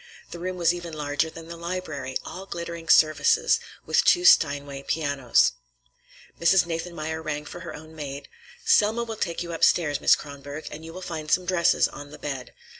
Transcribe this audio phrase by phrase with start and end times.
[0.31, 5.51] The room was even larger than the library, all glittering surfaces, with two Steinway pianos.
[6.39, 6.65] Mrs.
[6.65, 8.27] Nathanmeyer rang for her own maid.
[8.65, 12.17] "Selma will take you upstairs, Miss Kronborg, and you will find some dresses on the
[12.17, 12.51] bed.